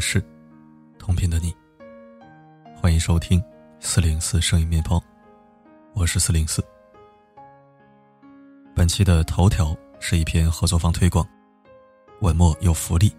[0.00, 0.22] 是，
[0.98, 1.54] 同频的你。
[2.76, 3.42] 欢迎收听
[3.80, 5.02] 四零四声音面包，
[5.94, 6.64] 我是四零四。
[8.74, 11.26] 本期的头条是一篇合作方推广，
[12.20, 13.12] 文末有福利，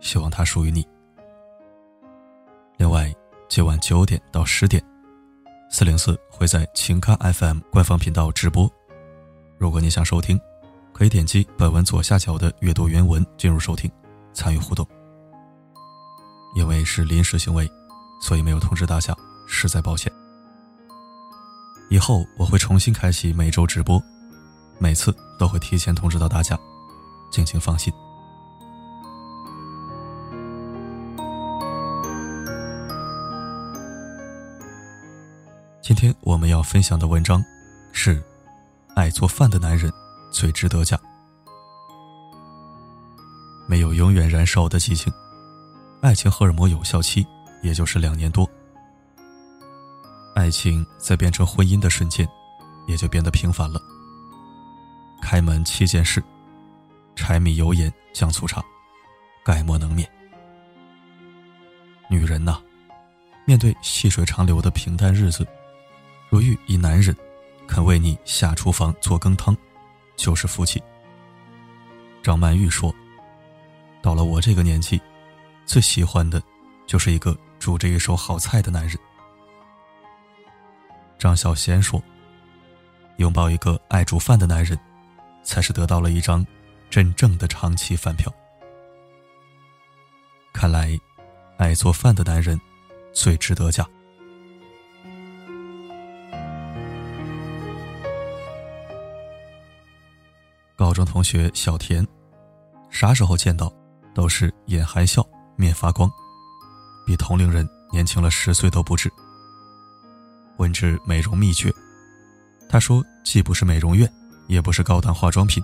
[0.00, 0.86] 希望它属于你。
[2.78, 3.14] 另外，
[3.48, 4.82] 今晚九点到十点，
[5.70, 8.70] 四零四会在情咖 FM 官方频道直播。
[9.58, 10.40] 如果你想收听，
[10.92, 13.90] 可以点击本文左下角的阅读原文进入收听。
[14.34, 14.86] 参与互动，
[16.54, 17.70] 因为是临时行为，
[18.20, 19.16] 所以没有通知大家，
[19.46, 20.12] 实在抱歉。
[21.90, 24.02] 以后我会重新开启每周直播，
[24.78, 26.58] 每次都会提前通知到大家，
[27.30, 27.92] 敬请放心。
[35.80, 37.42] 今天我们要分享的文章
[37.92, 38.22] 是：
[38.94, 39.90] 爱做饭的男人
[40.30, 41.00] 最值得嫁。
[43.66, 45.10] 没有永远燃烧的激情，
[46.00, 47.26] 爱情荷尔蒙有效期
[47.62, 48.48] 也就是两年多。
[50.34, 52.26] 爱情在变成婚姻的瞬间，
[52.86, 53.80] 也就变得平凡了。
[55.20, 56.22] 开门七件事，
[57.16, 58.62] 柴米油盐酱醋茶，
[59.44, 60.08] 概莫能免。
[62.08, 62.62] 女人呐，
[63.44, 65.44] 面对细水长流的平淡日子，
[66.30, 67.14] 如遇一男人
[67.66, 69.56] 肯为你下厨房做羹汤，
[70.14, 70.80] 就是福气。
[72.22, 72.94] 张曼玉说。
[74.00, 74.98] 到了我这个年纪，
[75.68, 76.42] 最喜欢的，
[76.86, 78.98] 就是一个煮着一手好菜的男人。
[81.18, 82.02] 张小娴说
[83.18, 84.78] ：“拥抱一个爱煮饭的男人，
[85.42, 86.44] 才是得到了一张
[86.88, 88.32] 真正的长期饭票。”
[90.54, 90.98] 看来，
[91.58, 92.58] 爱做饭的男人
[93.12, 93.86] 最值得嫁。
[100.74, 102.06] 高中同学小田，
[102.88, 103.70] 啥时候见到？
[104.14, 105.24] 都是眼含笑，
[105.58, 106.08] 面发光，
[107.04, 109.12] 比同龄人年轻了十岁都不止。
[110.56, 111.74] 问之美容秘诀，
[112.68, 114.10] 他说既不是美容院，
[114.46, 115.62] 也不是高档化妆品，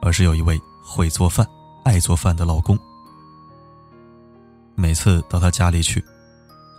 [0.00, 1.44] 而是有一位会做饭、
[1.84, 2.78] 爱做饭的老公。
[4.76, 6.02] 每次到他家里去，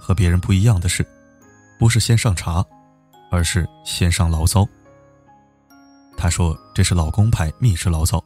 [0.01, 1.05] 和别人不一样的是，
[1.77, 2.65] 不是先上茶，
[3.29, 4.65] 而是先上醪糟。
[6.15, 8.23] 他说这是老公牌秘制醪糟，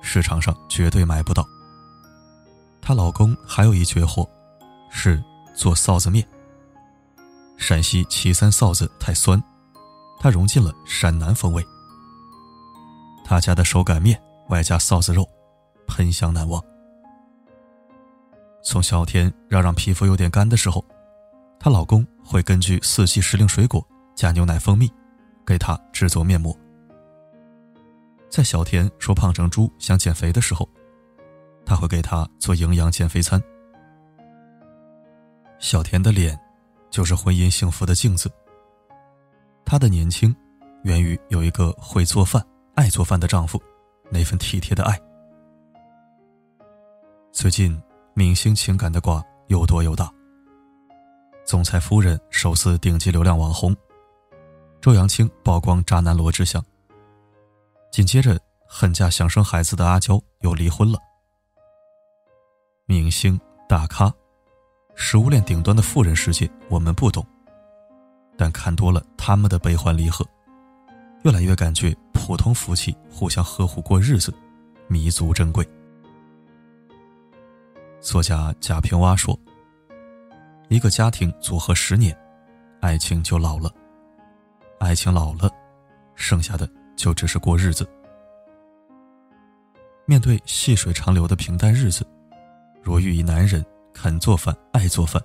[0.00, 1.44] 市场上绝对买不到。
[2.88, 4.26] 她老公还有一绝活，
[4.90, 5.22] 是
[5.54, 6.26] 做臊子面。
[7.58, 9.38] 陕西岐山臊子太酸，
[10.18, 11.62] 它融进了陕南风味。
[13.26, 15.28] 他家的手擀面外加臊子肉，
[15.86, 16.64] 喷香难忘。
[18.64, 20.82] 从小天嚷嚷皮肤有点干的时候，
[21.60, 24.90] 她老公会根据四季时令水果加牛奶蜂蜜，
[25.46, 26.56] 给她制作面膜。
[28.30, 30.66] 在小田说胖成猪想减肥的时候。
[31.68, 33.38] 他会给他做营养减肥餐。
[35.58, 36.38] 小田的脸，
[36.88, 38.32] 就是婚姻幸福的镜子。
[39.66, 40.34] 她的年轻，
[40.82, 42.42] 源于有一个会做饭、
[42.74, 43.60] 爱做饭的丈夫，
[44.10, 44.98] 那份体贴的爱。
[47.32, 47.78] 最近
[48.14, 50.10] 明星情感的瓜又多又大。
[51.44, 53.76] 总裁夫人首次顶级流量网红，
[54.80, 56.64] 周扬青曝光渣男罗志祥。
[57.90, 60.98] 紧接着，恨嫁想生孩子的阿娇又离婚了。
[62.90, 63.38] 明星
[63.68, 64.10] 大咖，
[64.94, 67.22] 食物链顶端的富人世界，我们不懂。
[68.34, 70.24] 但看多了他们的悲欢离合，
[71.22, 74.32] 越来越感觉普通夫妻互相呵护过日子，
[74.86, 75.68] 弥足珍贵。
[78.00, 79.38] 作家贾平凹说
[80.70, 82.18] ：“一个家庭组合十年，
[82.80, 83.68] 爱情就老了；
[84.80, 85.50] 爱情老了，
[86.14, 86.66] 剩下的
[86.96, 87.86] 就只是过日子。
[90.06, 92.02] 面对细水长流的平淡日子。”
[92.88, 93.62] 若遇一男人
[93.92, 95.22] 肯做饭、爱做饭，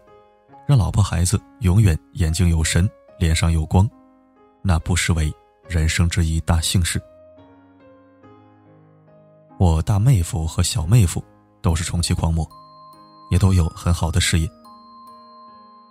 [0.68, 3.90] 让老婆孩子永远眼睛有神、脸上有光，
[4.62, 5.34] 那不失为
[5.70, 7.02] 人生之一大幸事。
[9.58, 11.24] 我大妹夫和小妹夫
[11.62, 12.46] 都是重启狂魔，
[13.32, 14.50] 也都有很好的事业。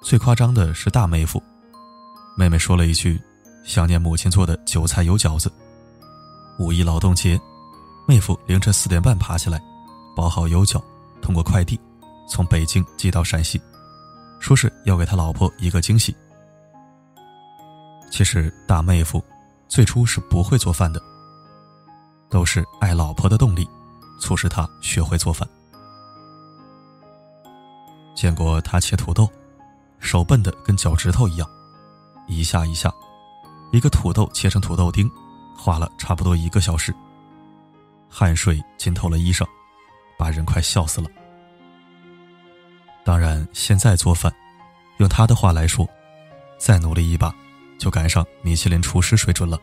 [0.03, 1.43] 最夸张的是大妹夫，
[2.37, 3.19] 妹妹说了一句
[3.65, 5.51] ：“想念母亲做的韭菜油饺子。”
[6.61, 7.41] 五一劳动节，
[8.07, 9.59] 妹夫凌晨四点半爬起来，
[10.15, 10.79] 包好油饺。
[11.23, 11.81] 通过快递，
[12.29, 13.59] 从北京寄到陕西，
[14.41, 16.15] 说是要给他老婆一个惊喜。
[18.11, 19.25] 其实大妹夫
[19.69, 21.01] 最初是不会做饭的，
[22.29, 23.67] 都是爱老婆的动力，
[24.21, 25.49] 促使他学会做饭。
[28.15, 29.27] 见过他切土豆，
[29.99, 31.49] 手笨的跟脚趾头一样，
[32.27, 32.93] 一下一下，
[33.73, 35.11] 一个土豆切成土豆丁，
[35.57, 36.95] 花了差不多一个小时，
[38.11, 39.47] 汗水浸透了衣裳。
[40.23, 41.09] 把人快笑死了。
[43.05, 44.33] 当然，现在做饭，
[44.99, 45.85] 用他的话来说，
[46.59, 47.35] 再努力一把，
[47.77, 49.59] 就赶上米其林厨师水准了。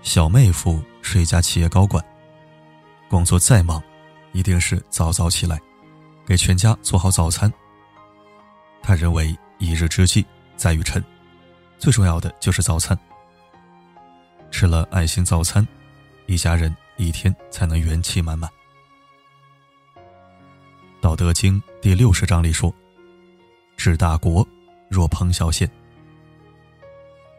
[0.00, 2.02] 小妹夫是一家企业高管，
[3.10, 3.82] 工作再忙，
[4.32, 5.60] 一定是早早起来，
[6.24, 7.52] 给全家做好早餐。
[8.82, 10.24] 他认为一日之计
[10.56, 11.04] 在于晨，
[11.76, 12.98] 最重要的就是早餐。
[14.50, 15.68] 吃了爱心早餐，
[16.24, 18.50] 一家人一天才能元气满满。
[21.00, 22.72] 道德经第六十章里说
[23.76, 24.46] ：“治大国，
[24.88, 25.70] 若烹小鲜。”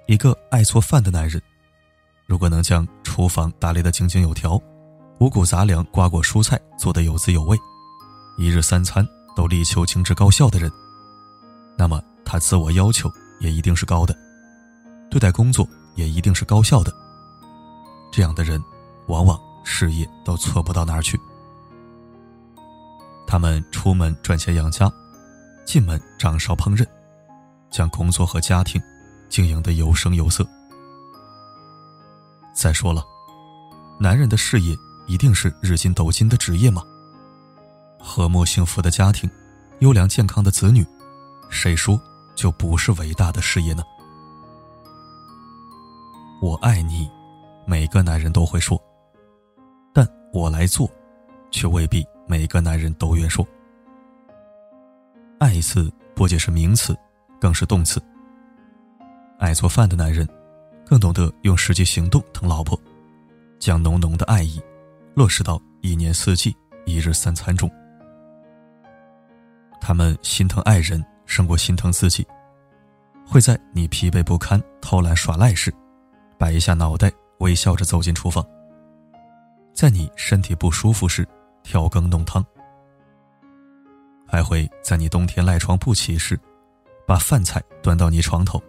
[0.07, 1.42] 一个爱做饭的男人，
[2.25, 4.62] 如果能将厨房打理得井井有条，
[5.19, 7.57] 五谷杂粮、瓜果蔬菜做得有滋有味，
[8.38, 9.06] 一日三餐
[9.36, 10.71] 都力求精致高效的人，
[11.77, 14.15] 那么他自我要求也一定是高的，
[15.09, 16.94] 对待工作也一定是高效的。
[18.12, 18.63] 这样的人，
[19.07, 19.38] 往往
[19.69, 21.19] 事业都错不到哪儿去。
[23.28, 24.90] 他们出门赚钱养家，
[25.66, 26.88] 进门掌勺烹饪，
[27.69, 28.81] 将工作和家庭
[29.28, 30.48] 经营的有声有色。
[32.56, 33.04] 再说了，
[34.00, 34.74] 男人的事业
[35.06, 36.81] 一定是日进斗金的职业吗？
[38.00, 39.30] 和睦幸福的家庭，
[39.80, 40.88] 优良健康的子女，
[41.50, 42.02] 谁说
[42.36, 43.84] 就不是伟大的事业呢？
[46.42, 47.10] 我爱你，
[47.66, 48.81] 每个男人都会说，
[50.34, 50.90] 我来做，
[51.52, 52.06] 却未必。
[52.30, 53.48] 每个男人都愿说，
[55.40, 56.94] 爱一次不仅是名词，
[57.40, 58.02] 更是动词。
[59.40, 60.28] 爱做饭的男人，
[60.86, 62.78] 更懂得用实际行动疼老婆，
[63.60, 64.62] 将浓浓的爱意
[65.14, 66.54] 落实到一年四季、
[66.86, 67.72] 一日三餐中。
[69.80, 72.28] 他们心疼爱人胜过心疼自己，
[73.26, 75.74] 会在你疲惫不堪、偷懒耍赖时，
[76.38, 78.44] 摆一下脑袋，微笑着走进厨房；
[79.78, 81.24] 在你身体不舒服时，
[81.62, 82.44] 调羹弄汤，
[84.28, 86.36] 还会在你冬天赖床不起时，
[87.06, 88.60] 把饭菜端到你床头。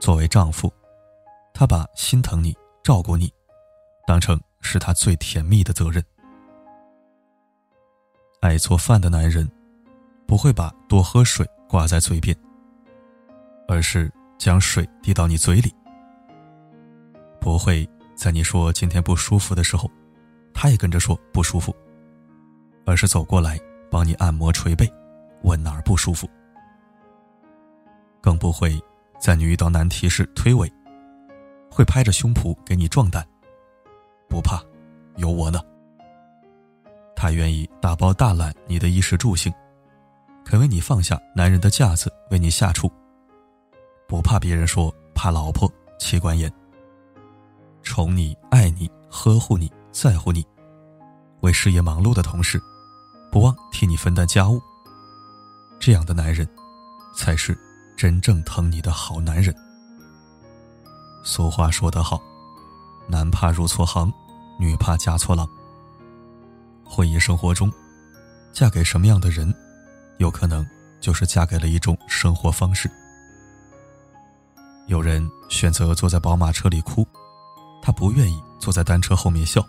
[0.00, 0.68] 作为丈夫，
[1.54, 2.52] 他把心疼你、
[2.82, 3.32] 照顾你，
[4.04, 6.02] 当成是他最甜蜜的责任。
[8.40, 9.48] 爱做饭的男人，
[10.26, 12.36] 不会把多喝水挂在嘴边，
[13.68, 15.72] 而是将水递到你嘴里。
[17.40, 19.88] 不会在你说今天不舒服的时候。
[20.58, 21.76] 他也跟着说不舒服，
[22.86, 23.60] 而是走过来
[23.90, 24.90] 帮你按摩捶背，
[25.42, 26.26] 问哪儿不舒服。
[28.22, 28.80] 更不会
[29.20, 30.72] 在你遇到难题时推诿，
[31.70, 33.22] 会拍着胸脯给你壮胆，
[34.30, 34.58] 不怕，
[35.16, 35.60] 有我呢。
[37.14, 39.52] 他愿意大包大揽你的衣食住行，
[40.42, 42.90] 肯为你放下男人的架子为你下厨，
[44.08, 46.50] 不怕别人说怕老婆妻管严，
[47.86, 49.72] 宠你爱你呵护你。
[49.92, 50.44] 在乎你，
[51.40, 52.60] 为事业忙碌的同时，
[53.32, 54.60] 不忘替你分担家务。
[55.78, 56.46] 这样的男人，
[57.14, 57.58] 才是
[57.96, 59.54] 真正疼你的好男人。
[61.24, 62.20] 俗话说得好，
[63.08, 64.12] 男怕入错行，
[64.60, 65.48] 女怕嫁错郎。
[66.84, 67.72] 婚姻生活中，
[68.52, 69.54] 嫁给什么样的人，
[70.18, 70.66] 有可能
[71.00, 72.90] 就是嫁给了一种生活方式。
[74.88, 77.06] 有人选择坐在宝马车里哭，
[77.86, 79.64] 他不愿意坐在单车后面笑。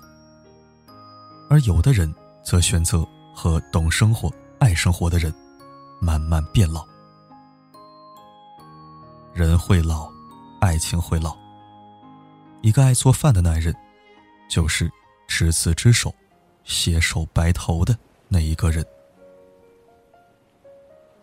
[1.52, 2.12] 而有的人
[2.44, 5.32] 则选择和懂生活、爱生活的人
[6.02, 6.84] 慢慢变老。
[9.36, 10.12] 人会老，
[10.60, 11.38] 爱情会老。
[12.64, 13.72] 一个爱做饭的男人，
[14.50, 14.92] 就是
[15.28, 16.12] 执子之手，
[16.64, 17.96] 携手白头的
[18.28, 18.84] 那一个人。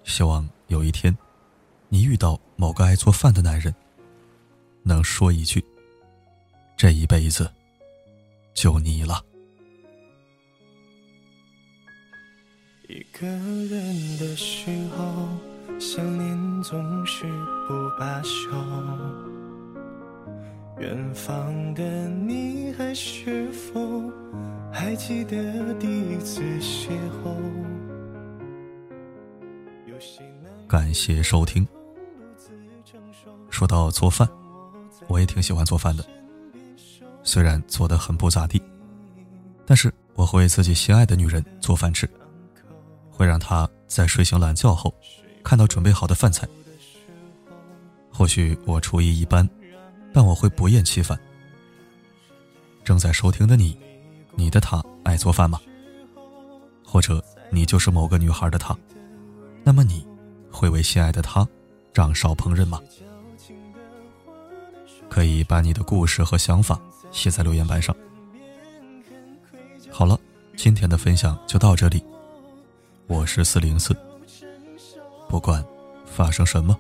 [0.04, 1.12] 希望有一天，
[1.88, 3.74] 你遇到某个爱做饭的男人，
[4.84, 5.60] 能说一句
[6.76, 7.50] ：“这一辈子，
[8.52, 9.24] 就你了。”
[12.88, 15.28] 一个人的时候，
[15.80, 17.24] 想念总是
[17.66, 18.50] 不罢休。
[20.78, 23.80] 远方的你还是否
[24.70, 26.90] 还记得第一次邂
[27.22, 27.34] 逅？
[30.68, 31.66] 感谢收听。
[33.48, 34.28] 说到做饭，
[35.06, 36.04] 我也挺喜欢做饭的，
[37.24, 38.62] 虽然做的很不咋地，
[39.66, 42.08] 但是我会为自己心爱的女人做饭吃。
[43.10, 44.94] 会让她在睡醒懒觉后，
[45.42, 46.46] 看到准备好的饭菜。
[48.12, 49.48] 或许我厨艺一般，
[50.12, 51.18] 但我会不厌其烦。
[52.84, 53.76] 正在收听的你，
[54.36, 55.58] 你的他爱做饭吗？
[56.84, 58.76] 或者你就是某个女孩的他？
[59.64, 60.06] 那么你
[60.50, 61.48] 会为心爱的他
[61.92, 62.80] 掌勺烹饪吗？
[65.08, 66.80] 可以把你的故事和想法
[67.14, 67.96] 写在留言板上。
[69.90, 70.18] 好了，
[70.56, 72.04] 今天的分享就到这里。
[73.06, 73.94] 我是四零四，
[75.28, 75.64] 不管
[76.04, 76.76] 发生什么，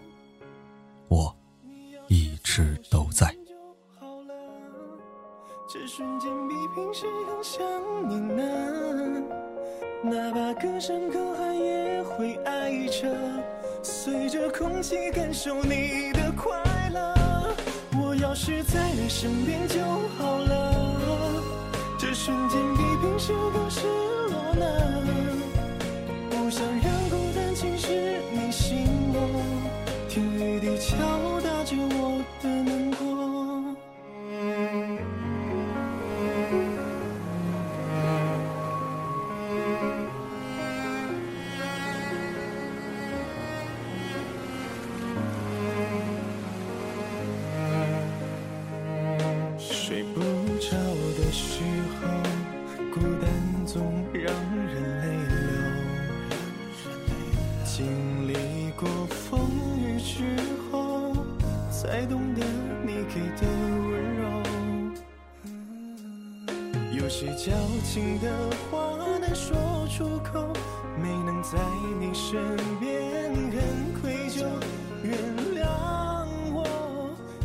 [1.08, 1.34] 我
[2.08, 3.34] 一直都在。
[5.72, 7.62] 这瞬间比平时更想
[8.08, 9.22] 你呢，
[10.02, 13.16] 哪怕隔山隔海也会爱着，
[13.82, 16.73] 随着空气感受你的快乐。
[18.20, 19.80] 要是在你身边就
[20.18, 21.42] 好了，
[21.98, 23.80] 这瞬间比平时更失
[61.84, 62.40] 才懂得
[62.82, 63.46] 你给的
[63.90, 64.22] 温柔。
[66.92, 67.52] 有些矫
[67.84, 68.26] 情的
[68.70, 69.54] 话难说
[69.90, 70.50] 出口，
[70.98, 71.58] 没能在
[72.00, 74.46] 你身边，很愧疚。
[75.02, 75.12] 原
[75.54, 75.68] 谅
[76.54, 76.64] 我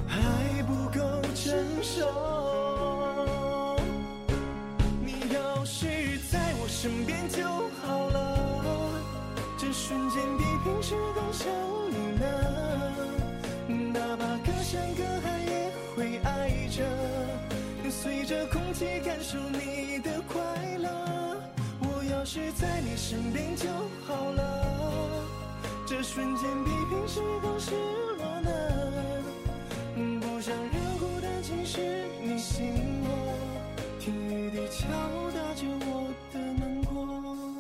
[0.08, 0.18] 还
[0.64, 1.00] 不够
[1.36, 1.54] 成
[1.84, 2.08] 熟。
[5.04, 5.86] 你要是
[6.32, 7.44] 在我身边就
[7.82, 8.18] 好了。
[9.58, 11.52] 这瞬间比平时更想
[11.92, 12.89] 你呢，
[14.70, 16.86] 山隔海也会爱着，
[17.90, 20.38] 随着空气感受你的快
[20.78, 21.42] 乐。
[21.80, 23.68] 我要是在你身边就
[24.06, 25.26] 好了，
[25.88, 27.72] 这瞬间比平时更失
[28.20, 28.52] 落呢，
[30.22, 31.80] 不想让孤单侵蚀
[32.22, 32.72] 你心
[33.06, 33.34] 窝，
[34.00, 34.86] 听雨滴敲
[35.32, 37.58] 打着我的难过，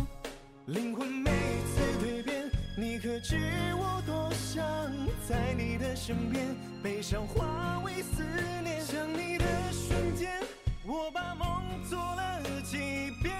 [0.68, 1.34] 灵魂每一
[1.74, 2.52] 次蜕变。
[2.78, 3.36] 你可知
[3.80, 4.64] 我多想
[5.28, 6.46] 在你的身边，
[6.82, 8.24] 悲伤化为思
[8.64, 8.80] 念。
[8.86, 10.32] 想你的瞬间，
[10.86, 12.78] 我把梦做了几
[13.22, 13.34] 遍。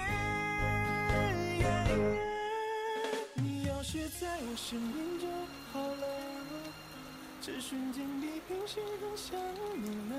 [3.34, 5.26] 你要是在我身边就
[5.72, 6.06] 好了，
[7.40, 9.38] 这瞬间比平时更想
[9.82, 10.14] 你呢。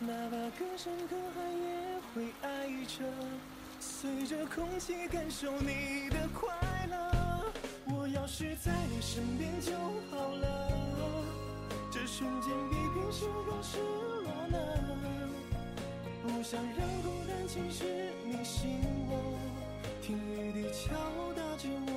[0.00, 3.04] 哪怕隔山隔海也会爱着，
[3.80, 6.54] 随着空气感受你的快
[6.90, 7.52] 乐。
[7.86, 9.72] 我要是在你身边就
[10.10, 10.73] 好了，
[12.04, 14.58] 这瞬间比平时更失落呢。
[16.22, 17.86] 不想让孤单侵蚀
[18.26, 19.38] 你心窝，
[20.02, 20.92] 听雨滴敲
[21.34, 21.93] 打着我。